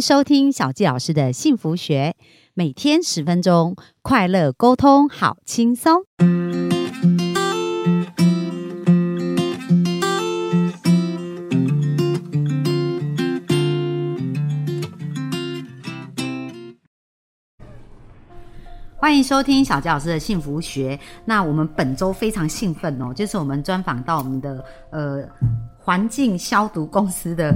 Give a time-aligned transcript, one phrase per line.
[0.00, 2.16] 收听小纪老师的幸福学，
[2.54, 6.04] 每天十分钟，快乐沟通，好轻松。
[18.96, 20.98] 欢迎收听小纪老师的幸福学。
[21.24, 25.24] 那我们本周非常兴奋哦，就是我们专访到我们的呃
[25.78, 27.54] 环境消毒公司的。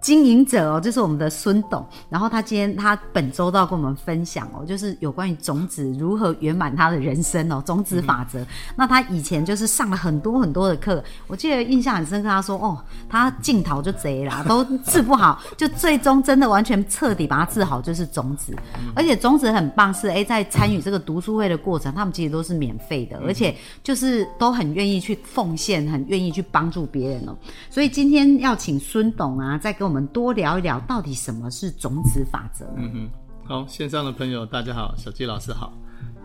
[0.00, 1.84] 经营者哦，就是我们的孙董。
[2.08, 8.44] 然后他今天他本周都要跟我们分享哦，就是有关于种子如何圆满他的人生哦，种子法则。
[8.76, 12.28] 那他以前就是上了很多很多的课，我记得印象很深刻。
[12.28, 18.54] 他说哦，他镜头就贼啦， 都治不好，就最终真的完全彻底把它治好，就是种子。
[18.94, 27.36] 而且种子很棒，是哎，在参与这个读书会的过程，他们其实都是免费的，而且就是都很愿意去奉献，很愿意去帮助别人哦。
[27.68, 32.64] 所以今天要请孙董啊，再跟我们多聊一聊，到底什么是种子法则？
[32.76, 33.10] 嗯哼，
[33.46, 35.72] 好，线上的朋友大家好，小季老师好。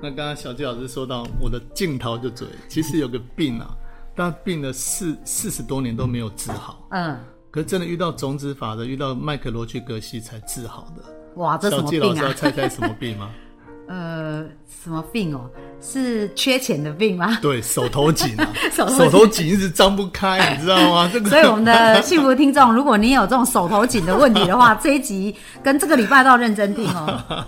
[0.01, 3.75] 那刚刚小季老师说到我的镜头就嘴，其实有个病啊，
[4.15, 6.87] 但病了四四十多年都没有治好。
[6.91, 7.17] 嗯，
[7.49, 11.03] 可是真的遇到种子法则，遇到麦克罗去格西才治好的。
[11.35, 12.03] 哇，这什么病啊？
[12.03, 13.31] 小季老师要猜猜什么病吗？
[13.87, 15.49] 呃，什么病哦？
[15.85, 17.37] 是缺钱的病吗？
[17.41, 21.09] 对手头紧啊， 手头紧一直张不开，你知道吗？
[21.13, 27.45] 这个，所以我们的 幸福听众，如果你有这种手头紧的问题的话，这一集跟这个礼拜都要认真听哦。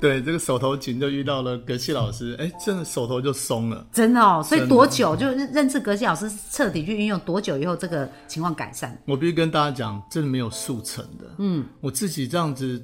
[0.00, 4.42] 对，这个手头紧就遇到了格西老师，哎，真的手头就松了，真的哦。
[4.44, 8.96] 所以多久就认识格西老师，彻底去运用多久以后，这个情况改善？
[9.06, 11.24] 我必须跟大家讲，真的没有速成的。
[11.38, 12.82] 嗯，我自己这样子。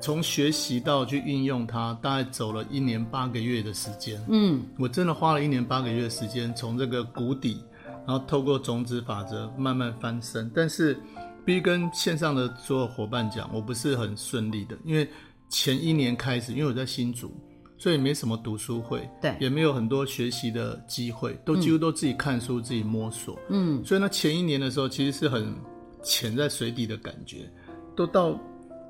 [0.00, 4.22] 从学习到去运用它，大概走了一年八个月的时间。
[4.28, 7.62] 嗯，我真的花了一年八个月的时间，从这个谷底，
[8.06, 10.50] 然后透过种子法则慢慢翻身。
[10.54, 10.98] 但是，
[11.44, 15.06] 必须跟线上的所有伙伴讲，我不是很顺利的，因为
[15.48, 17.30] 前一年开始，因为我在新竹，
[17.76, 23.38] 所以没什么读书会，对，也没有很多学习的机会，都几乎都自己看书、自己摸索。
[23.50, 25.54] 嗯，所以呢，前一年的时候，其实是很
[26.02, 27.50] 潜在水底的感觉，
[27.94, 28.38] 都到。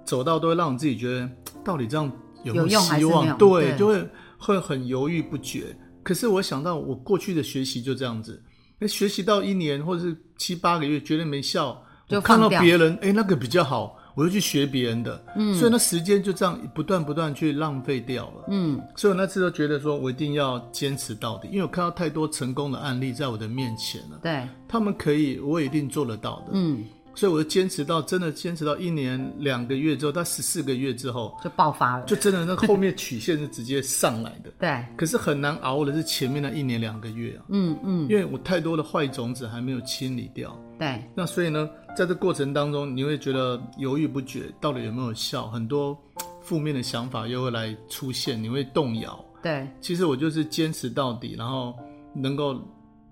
[0.05, 1.31] 走到都会让你自己觉得，
[1.65, 2.11] 到底这样
[2.43, 3.37] 有没有希望？
[3.39, 5.77] 对，就会会很犹豫不决。
[6.03, 8.43] 可是我想到我过去的学习就这样子，
[8.79, 15.23] 那学习到一年或者是七八个月，觉得没效，就看到别人哎那个比较好，我就去学别人的。
[15.37, 18.45] 嗯，所以那时间就这样不断不断去浪费掉了。
[18.49, 24.19] 嗯，所以我那次都觉得说我一定要坚持到底，因为我看到太多成功的案例在我的面前了。
[24.23, 26.53] 对，他们可以，我也一定做得到的。
[26.55, 26.83] 嗯。
[27.21, 34.51] 所以我就坚持到真的坚持到一年两个月之后，到十四个月之后就爆发了，就真的那后面曲线是直接上来的。
[34.59, 37.45] 对，可是很难熬的是前面那一年两个月啊。
[37.51, 40.59] 嗯嗯，因为我太多的坏种子还没有清理掉。
[40.79, 45.47] 对，那所以呢，在这过程当中，你会觉得犹豫不决，到底有没有效？
[45.49, 45.95] 很多
[46.41, 49.23] 负面的想法又会来出现，你会动摇。
[49.43, 51.75] 对，其实我就是坚持到底，然后
[52.15, 52.59] 能够。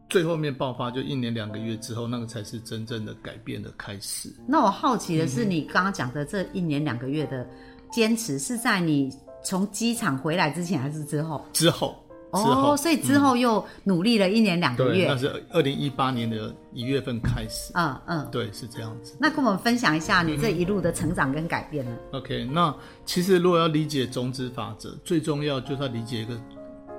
[0.08, 4.34] 最后面爆发就一年两个月之后，那个才是真正的改变的开始。
[4.46, 7.46] 那我好奇的是，你刚刚讲的这一年两个月的
[7.90, 9.12] 坚持，是在你
[9.44, 11.44] 从机场回来之前还是之后？
[11.52, 11.94] 之后。
[12.30, 15.08] 哦，所以之后又努力了一年两个月。
[15.08, 17.72] 那是二零一八年的一月份开始。
[17.74, 19.16] 嗯嗯，对，是这样子。
[19.18, 22.74] 那跟我们分享一下你这一路的成长跟改变呢？OK，那
[23.06, 26.38] 其实如果要理解种子法则，最重要就是要理解一个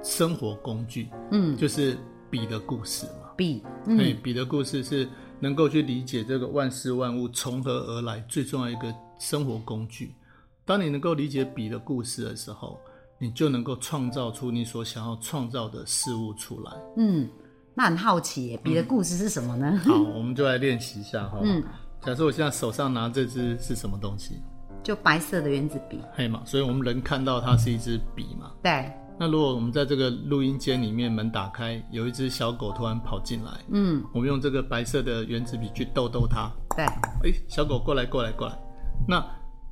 [0.02, 1.08] 生活工具。
[1.32, 1.96] 嗯，就是。
[2.30, 5.08] 笔的故事嘛，笔，对，笔的故事是
[5.40, 10.14] 能够去理解这个万事万物从何而来最重要一个生活工具。
[10.66, 12.80] 当你能够理解笔的故事的时候，
[13.18, 16.72] 你就能够创造出你所想要创造的事物出来。
[16.98, 17.28] 嗯，
[17.74, 19.82] 那很好奇，笔的故事是什么呢？
[19.84, 21.40] 好，我们就来练习一下哈。
[21.44, 21.64] 嗯，
[22.02, 24.36] 假设我现在手上拿这支是什么东西？
[24.84, 28.52] 就白色的原子笔，嘿嘛，所以我们人看到它是一支笔嘛。
[28.64, 28.92] 对。
[29.20, 38.58] 那如果我们在这个录音间里面门打开，有一只小狗突然跑进来，嗯，我们用这个白色的原子笔去逗逗它，对，哎，小狗过来过来过来，
[39.06, 39.22] 那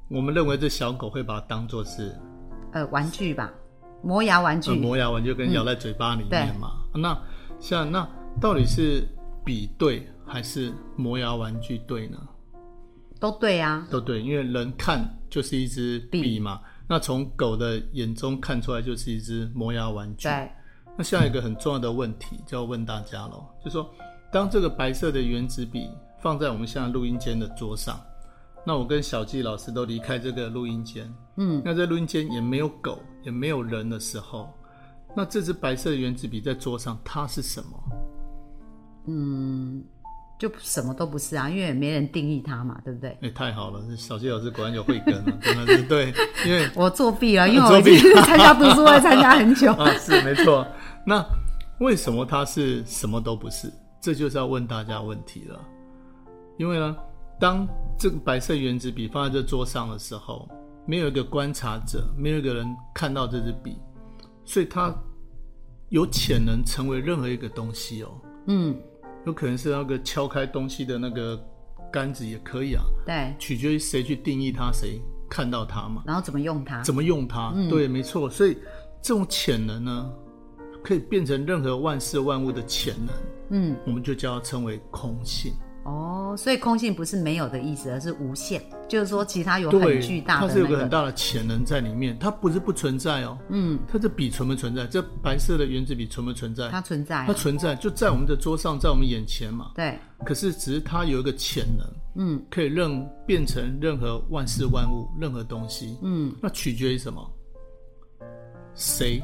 [0.10, 2.14] 我们认为这小狗会把它当做是，
[2.74, 3.50] 呃，玩具吧，
[4.04, 6.74] 磨牙玩具，磨牙玩具跟咬在嘴巴里面嘛。
[6.94, 7.18] 那
[7.58, 8.06] 像那
[8.42, 9.08] 到底是
[9.46, 12.18] 笔对还是磨牙玩具对呢？
[13.18, 16.60] 都对啊，都对，因为人看就是一支笔嘛。
[16.88, 20.28] 那从狗的眼中看出来就是一只磨牙玩具。
[20.28, 20.52] 对。
[20.98, 23.88] 那下一个很重要的问题就要问大家喽，就说
[24.32, 25.90] 当这个白色的原子笔
[26.20, 28.02] 放在我们现在录音间的桌上，
[28.66, 34.50] 那我跟小纪老师都离开这个录音间，嗯，那在录音间也没有狗也没有人的时候，
[35.16, 37.84] 那这支白色的原子笔在桌上它是什么？
[39.06, 39.84] 嗯，
[40.38, 43.18] 就什么都不是啊，因为也没人定义它嘛，对不对？
[43.22, 46.14] 哎、太好了，小谢老师果然有慧根啊，真的是对，
[46.46, 49.74] 因为 我作弊了，因为我参加读书会参加很久。
[49.82, 50.66] 啊，是没错。
[51.06, 51.26] 那
[51.80, 53.72] 为什么它是什么都不是？
[54.00, 55.60] 这就是要问大家问题了。
[56.58, 56.96] 因为呢，
[57.40, 57.68] 当
[57.98, 60.48] 这个白色原子笔放在这桌上的时候，
[60.86, 63.76] 没有一个观察者，没有一个人看到这支笔，
[64.46, 64.94] 所以它
[65.90, 68.10] 有潜能成为任何一个东西哦。
[68.48, 68.76] 嗯，
[69.28, 71.38] 有可能是那个敲开东西的那个
[71.92, 73.36] 杆子也可以啊，对。
[73.38, 76.02] 取决于谁去定义它，谁看到它嘛。
[76.08, 76.82] 然后怎么用它？
[76.82, 77.54] 怎么用它？
[77.70, 78.30] 对，没错。
[78.30, 78.58] 所以
[79.02, 80.10] 这种潜能呢，
[80.82, 83.16] 可以变成任何万事万物的潜能，
[83.50, 85.52] 嗯，我们就叫它称为空性。
[86.38, 90.54] 哦，所以空性不是没有的意思，而是无限，就是说其他有很巨，大它的那个。
[90.54, 93.38] 是有个很大的潜能在里面，它不是不存在哦。
[93.50, 94.86] 嗯，它这笔存不存在？
[94.86, 96.70] 这白色的原子笔存不存在？
[96.70, 97.34] 它存在它。
[97.34, 99.72] 存在，就在我们的桌上，在我们眼前嘛。
[99.76, 105.98] 对，可是只是它有一个潜能，嗯可以任变成任何万事万物、任何东西。
[106.04, 107.28] 嗯，那取决于什么？
[108.76, 109.22] 谁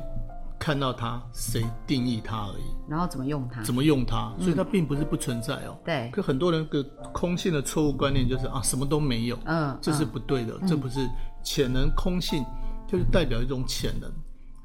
[0.64, 2.64] 看到它，谁定义它而已。
[2.88, 3.62] 然后怎么用它？
[3.64, 5.78] 怎么用它，所以它并不是不存在哦。
[5.84, 6.82] 对，可很多人个
[7.12, 10.58] 空性的错误观念就是啊，什么都没有，嗯，这是嗯不对的。
[10.66, 11.06] 这不是
[11.44, 12.46] 潜能空性，
[12.88, 14.10] 就是代表一种潜能，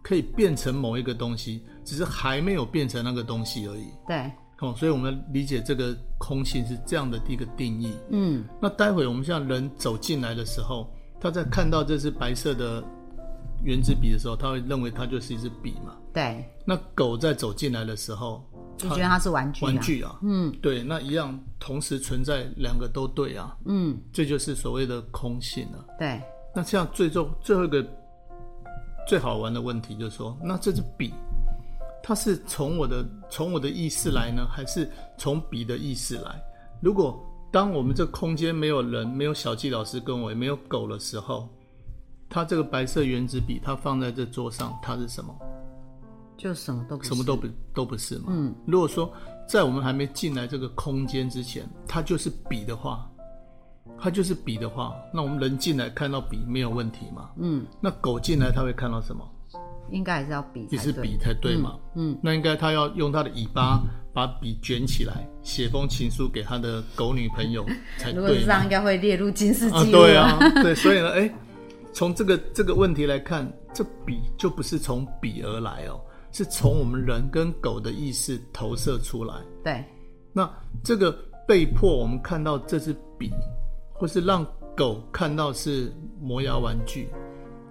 [0.01, 3.89] 可以变成某一个东西，只是还没有变成那个东西而已。
[4.07, 4.31] 对，
[4.61, 7.93] 哦，所以我们理解这个空性是这样的一个定义。
[8.11, 10.89] 嗯那待会我们像人走进来的时候，
[11.21, 12.85] 他在看到这是白色的
[13.63, 15.97] 圆珠笔的时候，他会认为它就是一支笔嘛。
[16.13, 18.43] 对，那狗在走进来的时候，
[18.77, 19.67] 就觉得它是玩具、啊。
[19.67, 25.85] 玩具啊，嗯对，那一样同时存在，两个都对啊，嗯，这就是所谓的空性啊。
[25.99, 26.21] 对，
[26.55, 27.87] 那像最终最后一个
[29.07, 31.13] 最好玩的问题就是说，那这支笔，
[32.03, 36.43] 它是从我的从我的意识来呢，还是从笔的意识来？
[36.81, 37.19] 如果
[37.51, 41.49] 当我们这空间没有人，没有小纪老师跟我，也没有狗的时候，
[42.29, 45.35] 它这个白色原子笔，它放在这桌上，它是什么？
[46.37, 48.27] 就什么都不是什么都不都不是嘛。
[48.29, 49.13] 嗯，如果说
[49.49, 53.11] 在我们还没进来这个空间之前，它就是笔的话，
[53.99, 57.31] 它就是笔的话，那我们人进来看到笔没有问题嘛？
[57.39, 59.29] 嗯，那狗进来它会看到什么？
[59.91, 61.77] 应该还是要比才对也是笔才对嘛？
[61.95, 63.83] 嗯，那应该它要用它的尾巴
[64.13, 67.67] 把笔卷起来，写封情书给他的狗女朋友
[67.97, 71.35] 才如果是这样，应该会列入金氏啊，纪录、对啊，对，所以呢，哎，
[71.99, 76.01] 从这个这个问题来看，这笔就不是从笔而来哦，
[76.31, 79.35] 是从我们人跟狗的意识投射出来。
[79.65, 79.85] 对，
[80.33, 80.49] 那
[80.85, 81.11] 这个
[81.45, 83.33] 被迫我们看到这支笔，
[83.93, 84.47] 或是让
[84.77, 87.09] 狗看到是磨牙玩具，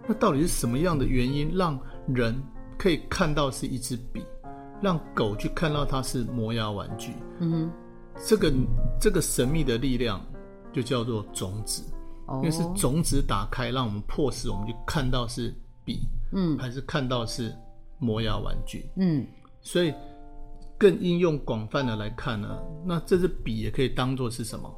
[0.05, 1.79] 那到底是什么样的原因让
[2.13, 2.35] 人
[2.77, 4.21] 可以看到是一支笔，
[4.81, 7.13] 让狗去看到它是磨牙玩具？
[7.39, 7.71] 嗯哼，
[8.25, 8.51] 这个
[8.99, 10.21] 这个神秘的力量
[10.73, 11.81] 就叫做种子。
[12.27, 15.53] 哦因为是种子打开，让我们迫使我们去看到是
[15.83, 15.99] 笔，
[16.33, 17.53] 嗯还是看到是
[17.99, 18.89] 磨牙玩具。
[18.97, 19.25] 嗯，
[19.61, 19.93] 所以
[20.77, 24.71] 更应用广泛的来看呢，那这支笔也可以当做是什么？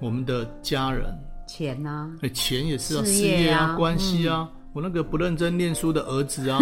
[0.00, 1.12] 我们的家人，
[1.48, 4.50] 钱呐、哎，钱也是啊，事事业啊业啊，关系啊。
[4.74, 6.58] 我那个不认真念书的儿子啊，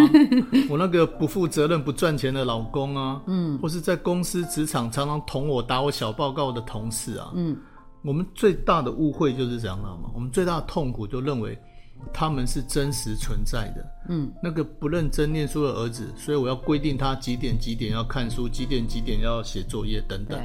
[0.69, 7.57] 我那个不负责任、不赚钱的老公啊，嗯，或是在公司职场常常捅我、打我小报告的同事啊，嗯，
[8.03, 11.57] 我们最大的误会就是这样了嘛，我们最大的痛苦就认为
[12.13, 20.41] 他们是真实存在的，嗯，那个不认真念书的儿子，所以我要规定他几点几点要看书，几点几点要写作业等等，，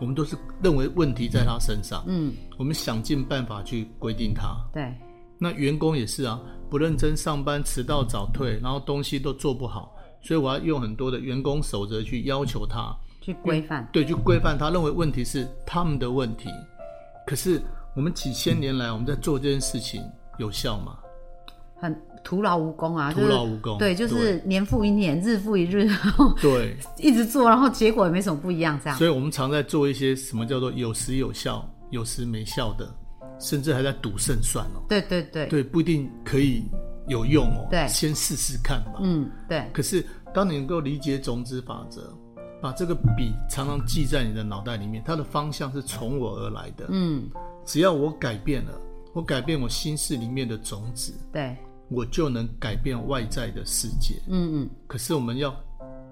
[0.00, 2.32] 我们都是认为问题在他身上，嗯。
[2.56, 4.56] 我们想尽办法去规定他。
[4.72, 4.94] 对，
[5.38, 9.92] 那员工也是啊，不认真上班，迟到早退，然后东西都做不好，
[10.22, 16.48] 所以我要用很多的员工守则去要求他，去规范，对，去规范他，认为问题是他们的问题。
[17.26, 17.60] 可是
[17.94, 20.02] 我们几千年来我们在做这件事情
[20.38, 20.98] 有效吗？
[21.76, 28.98] 很徒劳无功啊，徒就是劳无功对，就是年复一年，日复一日，然后对， 一直做，然后结果也没什么不一样，这样。
[28.98, 32.88] 所以我们常在做一些什么叫做有时有效、有时没效的，
[33.38, 34.82] 甚至还在赌胜算哦。
[34.88, 36.64] 对对对，对，不一定可以
[37.08, 37.66] 有用哦。
[37.70, 39.00] 对先试试看吧。
[39.02, 40.02] 嗯对，可是，
[40.32, 42.16] 当你能够理解种子法则，
[42.64, 46.86] 把这个笔常常记在你的脑袋里面，它的方向是从我而来的。
[46.88, 47.28] 嗯
[47.62, 48.72] 只要我改变了，
[49.12, 51.54] 我改变我心事里面的种子，对，
[51.90, 54.14] 我就能改变外在的世界。
[54.28, 55.54] 嗯嗯可是我们要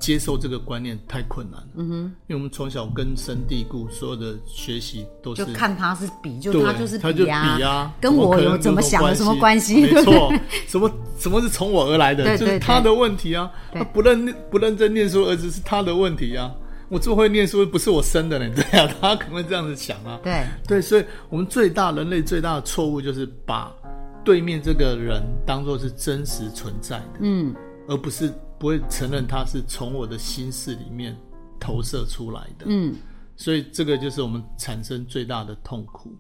[0.02, 1.94] 接受这个观念太困难了，嗯哼，
[2.26, 9.82] 因为我们从小根深蒂固，所有的学习都是就看他是比，就，他就是他就啊，比啊，跟我有怎么想有什么关系？
[9.82, 10.32] 没错，
[10.66, 13.49] 什么什么是从我而来的，对对就是他的问题啊。
[13.73, 16.52] 他不认不认真念书，儿子是他的问题啊。
[16.88, 18.52] 我这么会念书不是我生的呢？
[18.54, 20.18] 对啊， 他可能会这样子想啊。
[20.23, 23.73] 对对，所以我们最大人类最大的错误就是把
[24.25, 27.54] 对面这个人当做是真实存在的，嗯，
[27.88, 28.32] 而不是
[28.62, 31.16] 不会承认他是从我的心事里面
[31.59, 32.66] 投射出来的。
[32.66, 32.95] 嗯，
[33.35, 36.12] 所以这个就是我们产生最大的痛苦。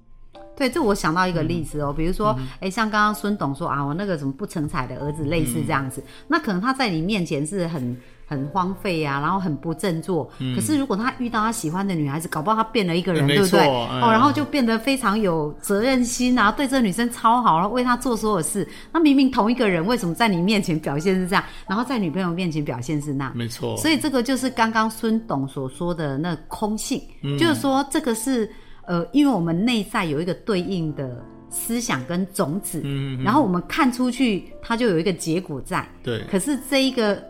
[0.56, 7.96] 对，这我想到一个例子嗯哦，比如说，哎、像刚刚孙董说啊，我那个什么不成才的儿子，类似这样子，那可能他在你面前是很
[8.32, 10.30] 很荒废啊，然后很不振作。
[10.54, 13.48] 可是如果他遇到他喜欢的女孩子，搞不好他变了一个人，对不对？
[13.48, 18.66] 错哦，哎然后就变得非常有责任心啊，对这个女生超好，然后为她做所有事。
[18.92, 23.36] 那明明同一个人，为什么在你面前表现是这样，然后在女朋友面前表现是那样？
[23.36, 27.00] 没错，所以这个就是刚刚孙董所说的那空性，
[27.38, 28.50] 就是说这个是
[28.86, 35.86] 呃，因为我们内在有一个对应的思想跟种子，嗯，然后我们看出去，它就有一个结果在。
[36.02, 37.22] 对，可是这一个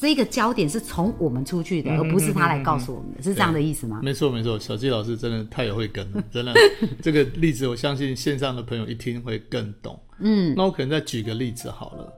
[0.00, 4.00] 这一个焦点是从我们出去的，而不是他来告诉我们的，是这样的意思吗？
[4.02, 6.54] 没错没错，小季老师真的太有慧根了， 真的
[7.02, 10.00] 这个例子，我相信线上的朋友一听会更懂。
[10.18, 12.10] 嗯，那我可能再举个例子好了。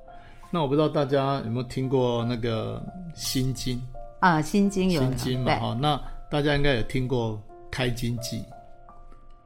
[0.52, 2.80] 那我不知道大家有没有听过那个
[3.20, 3.76] 《心经》
[4.20, 8.44] 啊，心经有心经嘛哈，那大家应该有听过开经记，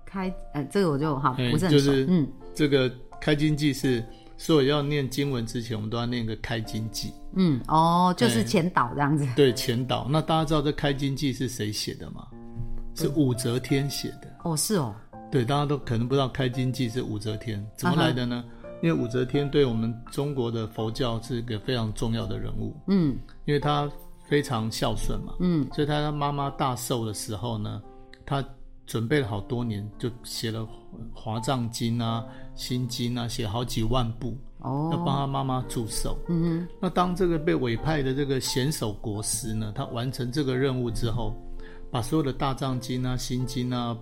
[0.05, 4.05] 开呃，这个我就哈哎不是很熟，就是嗯这个开经记是
[4.37, 10.07] 所以要念经文之前，我们都要念个开经记，嗯哦，就是哎前导这样子，对，前导。
[10.11, 12.27] 那大家知道这开经记是谁写的吗？
[12.95, 14.37] 是武则天写的。
[14.45, 14.95] 哦是哦，
[15.31, 17.65] 对，大家都可能不知道开经记是武则天。
[17.77, 18.45] 怎么来的呢？
[18.47, 18.53] 嗯
[18.83, 23.17] 因为武则天对我们中国的佛教是一个非常重要的人物，嗯。
[23.47, 23.91] 因为她
[24.29, 25.67] 非常孝顺嘛，嗯。
[25.73, 27.83] 所以她妈妈大寿的时候呢，
[28.27, 28.45] 她
[28.87, 30.61] 准备了好多年，就写了
[31.13, 32.25] 《华藏经》啊、
[32.61, 36.17] 《心经》啊，写好几万部，哦，要帮他妈妈祝寿。
[36.29, 41.35] 嗯那当这个被委派的这个贤守国师呢，他完成这个任务之后，
[41.91, 43.99] 把所有的大藏经啊、心经啊、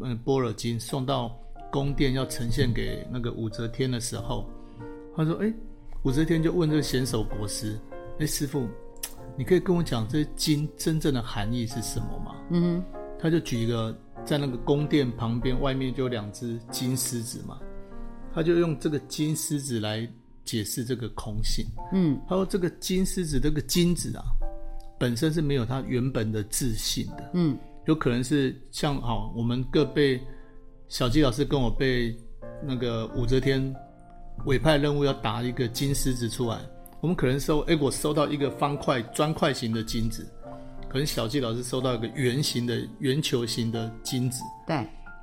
[0.00, 1.32] 嗯般若经送到
[1.70, 4.44] 宫殿要呈现给那个武则天的时候，
[5.16, 5.52] 他说：“哎，
[6.02, 7.78] 武则天就问这个贤守国师，
[8.18, 8.66] 哎，师傅，
[9.36, 12.82] 你可以跟我讲这经真正的含义是什么吗？”嗯
[13.16, 17.58] 他就举一个在那个宫殿旁边，外面就有两只金狮子嘛，
[18.32, 20.08] 他就用这个金狮子来
[20.44, 21.66] 解释这个空性。
[21.92, 22.20] 嗯。
[22.28, 24.24] 他说这个金狮子这个金子啊，
[24.98, 27.58] 本身是没有它原本的自信的，嗯。
[27.86, 30.18] 有可能是像好，我们各被
[30.88, 32.16] 小鸡老师跟我被
[32.62, 33.74] 那个武则天
[34.46, 36.58] 委派任务要打一个金狮子出来，
[37.02, 40.26] 我们可能收，哎，我收到一个方块砖块型的金子，
[40.94, 44.76] 可能小季老师收到一个圆形的圆球形的金子，对，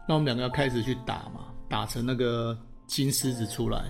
[0.05, 3.85] 那我们两个要开始去打嘛，打成那个金狮子出来。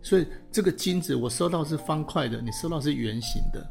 [0.00, 3.68] 所以这个金子我收到是方块的，你收到是圆形的。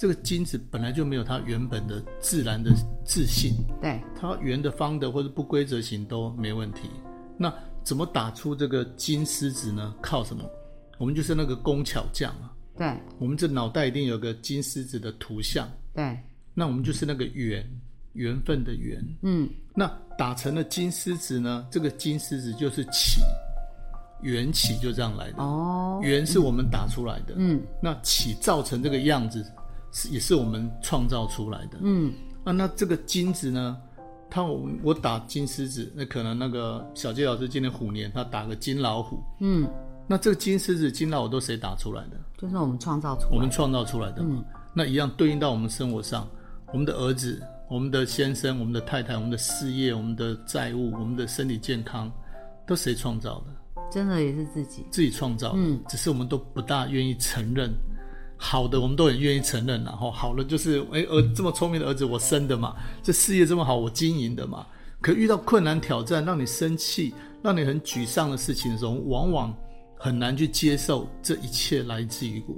[0.00, 2.72] 这个金子本来就没有它原本的自然的
[3.04, 6.90] 自信，对，它圆的、方的或者不规则形都没问题。
[7.38, 9.94] 那怎么打出这个金狮子呢？
[10.02, 10.44] 靠什么？
[10.98, 12.52] 我们就是那个工巧匠啊。
[12.76, 16.18] 对，我们这脑袋一定有个金狮子的图像，对，
[16.58, 17.62] 那我们就是那个缘，
[18.14, 19.04] 缘分的缘。
[19.20, 19.86] 嗯那
[20.16, 21.66] 打成了金狮子呢？
[21.70, 23.20] 这个金狮子就是起，
[24.22, 25.42] 缘起就这样来的。
[25.42, 29.44] 哦，缘是我们打出来的，嗯那起造成这个样子，
[29.92, 31.76] 是也是我们创造出来的。
[31.82, 32.10] 嗯
[32.42, 33.76] 啊，那这个金子呢？
[34.28, 39.22] 他我我打金狮子，那可能那个小杰老师今年虎年，他打个金老虎。
[39.40, 39.68] 嗯，
[40.08, 42.16] 那这个金狮子、金老虎都谁打出来的？
[42.36, 44.42] 就是我们创造出来的，我们创造出来的嘛。
[44.74, 46.26] 那一样对应到我们生活上，
[46.72, 52.10] 我们的儿子、我们的先生、我们的太太、我们的事业、我们的债务、我们的身体健康，
[52.66, 53.82] 都谁创造的？
[53.90, 55.58] 真的也是自己，自己创造的。
[55.88, 57.72] 只是我们都不大愿意承认。
[58.36, 64.66] 好的，我们都很愿意承认，然后好了就是，哎，儿这么聪明的儿子我生的嘛，这事业这么好我经营的嘛。
[65.00, 69.56] 可遇到困难挑战，让你生气，让你很沮丧的事情的时候，往往
[69.96, 72.56] 很难去接受这一切来自于我。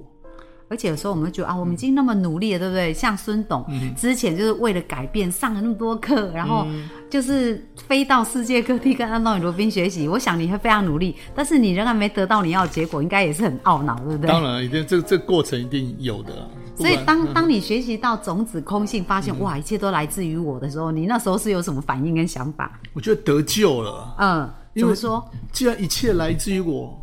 [0.68, 2.92] 而且有时候我们会觉得啊，我们已经那么努力了，对不对？
[2.92, 3.64] 像孙董、
[3.96, 6.66] 之前就是为了改变上了那么多课，然后
[7.08, 10.06] 就是飞到世界各地跟安东尼罗宾学习。
[10.06, 14.28] 我想你会非常努力，但是你仍然没得到你要的结果，应该也是很懊恼，对不对？
[14.28, 22.78] 当然，一定这这个过程一定有的所以当当你学习到种子空性，发现、哇，一切都来自于我的时候，你那时候是有什么反应跟想法？
[22.92, 24.14] 我觉得得救了。
[24.18, 25.28] 嗯，怎么说？
[25.50, 26.96] 既然一切来自于我，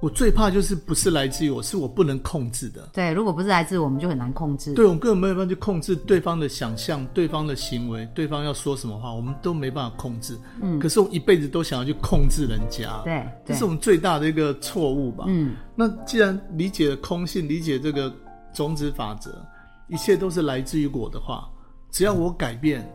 [0.00, 2.88] 我最怕就是不是来自于我，是我不能控制的。
[2.92, 4.72] 对，如果不是来自我们，就很难控制。
[4.74, 10.38] 对，我们根本没有办法去控制对方的想象、对方的行为、对方要说什么话，我们都没办法控制。
[10.62, 15.24] 嗯，可是我们一辈子都想要去控制人家，对对这是我们最大的一个错误吧。
[15.26, 18.14] 嗯，那既然理解了空性，理解这个
[18.54, 19.44] 种子法则，
[19.88, 21.50] 一切都是来自于我的话，
[21.90, 22.88] 只要我改变，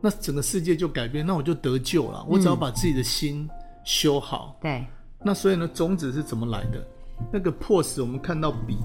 [0.00, 2.24] 那整个世界就改变，那我就得救了。
[2.28, 3.48] 我只要把自己的心
[3.82, 4.56] 修好。
[4.60, 4.86] 对，
[5.22, 6.86] 那所以呢，种子是怎么来的？
[7.32, 8.76] 那个迫使我们看到笔，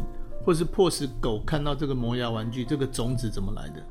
[0.43, 3.83] 或是迫使狗看到这个磨牙玩具，这个种子怎么来的？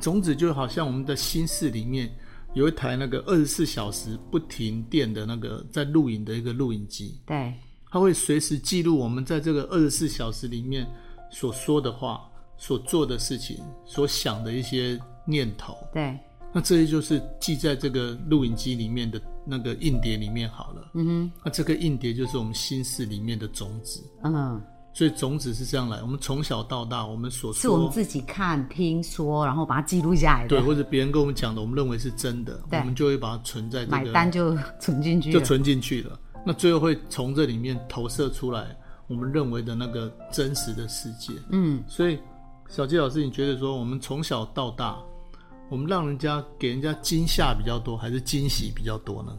[0.00, 2.12] 种子就好像我们的心室里面
[2.54, 7.54] 有一台那个二十四小时不停电的那个在录影的一个录影机，对，
[7.90, 10.86] 它会随时记录我们在这个二十四小时里面
[11.30, 15.76] 所说的话、所做的事情、所想的一些念头。
[15.92, 16.18] 对，
[16.52, 20.90] 那这些就是记在这个录影机里面的那个硬碟里面好了。
[20.94, 24.04] 嗯哼，那这个硬碟就是我们心事里面的种子。
[24.22, 24.60] 嗯，
[24.92, 30.48] 所以种子是这样来，我们从小到大，我们所是我们自己看、听说，然后把它记录下来的。
[30.48, 35.38] 对，或者别人跟我们讲的，我们认为是真的，对我们就会把它存在这买个，单就存进去了。
[35.38, 36.18] 就存进去了。
[36.44, 38.76] 那最后会从这里面投射出来
[39.06, 41.32] 我们认为的那个真实的世界。
[41.50, 42.18] 嗯，所以
[42.68, 44.98] 小季老师，你觉得说我们从小到大，
[45.68, 49.32] 我们让人家给人家惊吓比较多，还是惊喜比较多呢？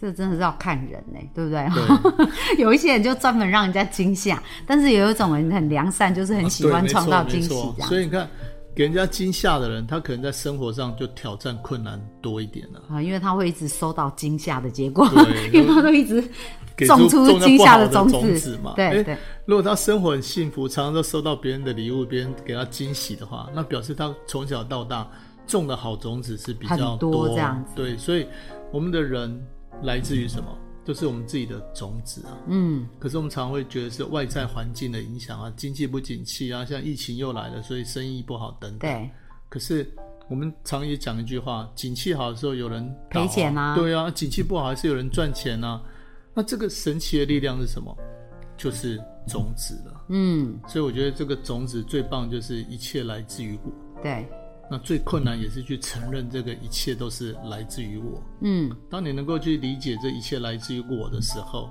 [0.00, 1.68] 这真的是要看人呢、对不对？
[2.56, 7.48] 对 有一些人就专门让人家惊吓，但是有一种人很良善，就是很喜欢对创造惊喜。
[7.82, 8.26] 所以你看，
[8.74, 12.82] 给人家惊吓的人，他可能在生活上就挑战困难多一点了。
[12.88, 15.06] 啊，因为他会一直收到惊吓的结果，
[15.52, 16.24] 因为他都一直
[16.74, 18.72] 给种出种惊吓的种种子嘛。
[18.78, 25.06] 诶对对，如果他生活很幸福，常常都收到别人的礼物，别人给他惊喜的话，那表示他从小到大
[25.50, 28.26] 种的好种子是比较很多这样子对，所以
[28.72, 29.38] 我们的人
[29.82, 30.46] 来自于什么？
[30.82, 32.38] 就是我们自己的种子啊。
[32.46, 38.78] 嗯，可是我们常常会觉得是外在环境的影响啊，经济不景气啊，像疫情又来了，所以生意不好等等。
[38.78, 39.10] 对，
[39.48, 39.92] 可是
[40.28, 45.82] 我们常也讲一句话：景气好的时候有人倒赔钱啊对啊；景气不好还是有人赚钱啊。
[46.32, 47.94] 那这个神奇的力量是什么？
[48.56, 50.04] 就是种子了。
[50.08, 53.70] 嗯，所以我觉得这个种子最棒，就是一切来自于我。
[54.02, 54.28] 对，
[54.70, 58.22] 那最困难也是去承认这个一切都是来自于我。
[58.42, 61.68] 嗯，当你能够去理解这一切来自于我的时候，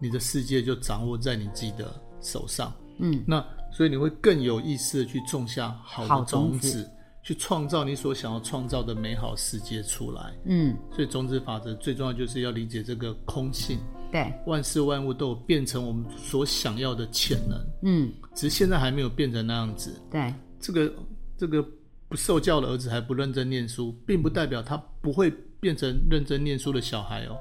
[0.00, 2.72] 你的世界就掌握在你自己的手上。
[2.98, 6.90] 嗯，那所以你会更有意识的去种下好好的种子，
[7.22, 10.32] 去创造你所想要创造的美好世界出来。
[10.46, 13.78] 嗯，所以种子法则最重要就是要理解这个空性，
[14.10, 20.00] 对，万事万物都有变成我们所想要的潜能，嗯，只是现在还没有变成那样子。
[20.10, 20.94] 对，这个
[21.36, 21.62] 这个
[22.08, 27.36] 不受教的儿子还不认真念书，并不代表他不会变成认真念书的小孩哦。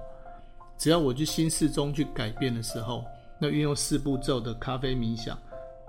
[0.77, 3.05] 只要我去心事中去改变的时候，
[3.39, 5.37] 那运用四步骤的咖啡冥想，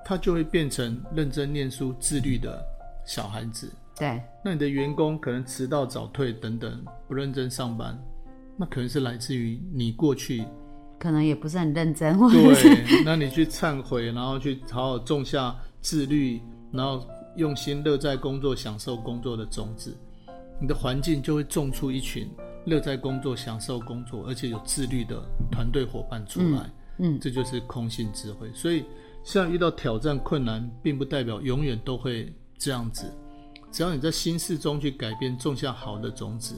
[0.04, 2.64] 他就会变成认真念书、自律的
[3.04, 3.72] 小孩子。
[3.98, 7.98] 对，那你的员工可能迟到、早退等等，不认真上班，
[8.56, 10.44] 那可能是来自于你过去
[10.98, 16.40] 可能也不是很认真，对，那你去忏悔，然后去好好种下自律，
[16.72, 17.06] 然后
[17.36, 19.96] 用心乐在工作、享受工作的种子，
[20.60, 22.28] 你的环境就会种出一群
[22.64, 26.72] 乐在工作、享受工作，而且有自律的团队伙伴出来。
[26.98, 28.50] 嗯，这就是空性智慧。
[28.54, 28.84] 所以，
[29.22, 33.12] 现在遇到挑战、困难，并不代表永远都会这样子。
[33.70, 36.54] 只要你在心事中去改变，种下好的种子，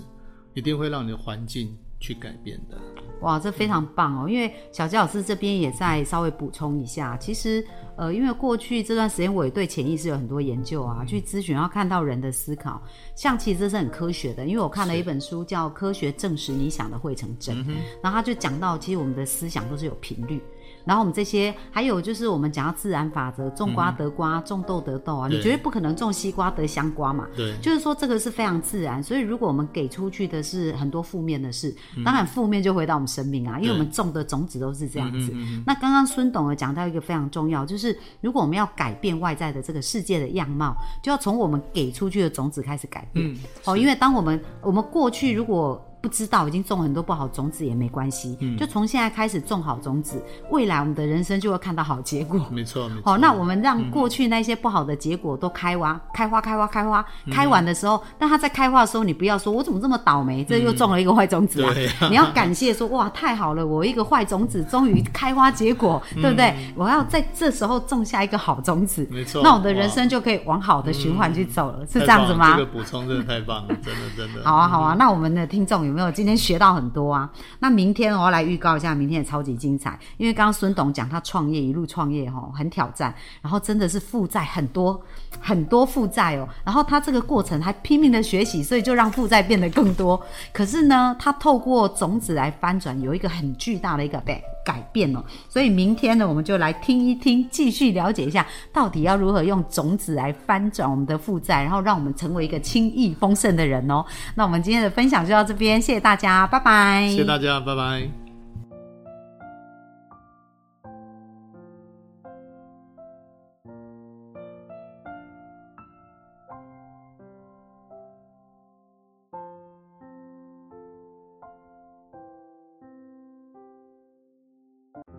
[0.55, 2.78] 一定会让你的环境去改变的。
[3.20, 4.28] 哇，这非常棒哦！
[4.28, 12.80] 因为小杰老师这边也在稍微补充一下，其实呃，因为过去这段时间我也对潜意识有很多研究啊，去咨询，然后看到人的思考，
[13.16, 17.56] 像其实这是很科学的，因为我看了一本书叫《科学证实你想的会成真》，
[18.00, 20.40] 然后他就讲到，其实我们的思想都是有频率。
[20.88, 27.29] 然后我们这些，还有就是我们讲到自然法则，种瓜得瓜，种豆得豆啊，你对绝对不可能种西瓜得香瓜嘛。
[27.37, 35.35] 对，就是说这个是非常自然，所以如果我们给出去的是很多负面的事，嗯当然负面就回到我们生命啊，因为我们种的种子都是这样嗯子。
[35.66, 43.31] 那刚刚孙董有讲到一个非常重要，就是如果我们要改变外在的这个世界的样貌，就要从我们给出去的种子开始改变。
[43.31, 52.40] 嗯，哦，因为当我们我们过去如果不知道已经种很多不好种子也没关系，嗯就从现在开始种好种子，未来我们的人生就会看到好结果。
[52.50, 52.90] 没错。
[53.04, 61.72] 好，那我们让过去那些不好的结果都开花、开花、开花、开花，开完的时候，但它在开花的时候，你不要说我怎么这么倒霉，这又种了一个坏种子啊！
[61.74, 66.54] 对 你要感谢说哇，太好了，我一个坏种子终于开花结果， 对不对？
[66.76, 72.56] 我要在这时候种下一个好种子，没错那我的人生就可以往好的循环去走了，是这样子吗？
[72.56, 74.42] 这个补充真的太棒了，真的真的。
[74.44, 77.29] 好啊，好啊，那我们的听众有没有今天学到很多啊？
[77.59, 85.01] 那明天我要来预告一下，明天也超级精彩，因为刚刚孙董讲他创业一路创业哈，很挑战，然后真的是负债很多
[85.40, 90.22] 很多负债哦，然后他这个过程还拼命的学习，所以就让负债变得更多。
[90.53, 95.24] 可是呢，他透过种子来翻转，有一个很巨大的一个背改变哦。
[95.48, 104.04] 所以明天呢，我们就来听一听，继续了解一下，到底要如何用种子来翻转我们的负债，然后让我们成为一个轻易丰盛的人哦。
[104.35, 107.09] 那我们今天的分享就到这边，谢谢大家，拜拜。
[107.09, 108.28] 谢谢大家，拜拜。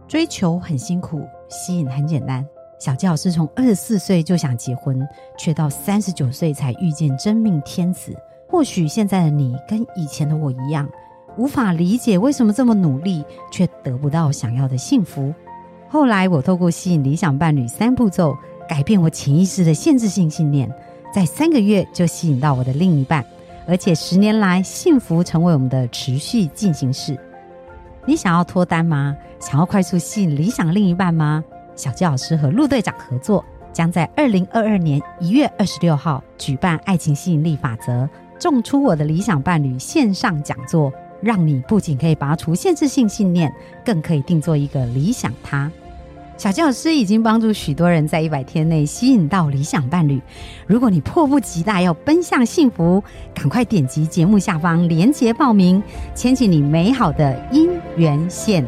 [0.10, 2.43] 追求很辛苦，吸引很简单。
[2.80, 8.12] 小纪老师从二十四岁就想结婚，却到三十九岁才遇见真命天子。
[8.48, 10.89] 或许现在的你跟以前的我一样，
[11.38, 15.32] 无法理解为什么这么努力却得不到想要的幸福。
[15.88, 18.36] 后来我透过吸引理想伴侣三步骤，
[18.67, 20.67] 改变我潜意识的限制性信念，
[21.13, 23.24] 在三个月就吸引到我的另一半，
[23.67, 27.15] 而且十年来幸福成为我们的持续进行式。
[28.10, 29.15] 你想要脱单吗？
[29.39, 31.43] 想要快速吸引理想另一半吗？
[31.76, 40.91] 小鸡老师和陆队长合作，将在二零二二年一月二十六号举办《爱情吸引力法则：种出我的理想伴侣》线上讲座，
[41.22, 43.54] 让你不仅可以拔除限制性信念，
[43.86, 45.72] 更可以定做一个理想他。
[46.39, 50.21] 小教师已经帮助许多人在一百天内吸引到理想伴侣。
[50.65, 53.04] 如果你迫不及待要奔向幸福，
[53.36, 55.84] 赶快点击节目下方链接报名，
[56.15, 58.63] 牵起你美好的姻缘线。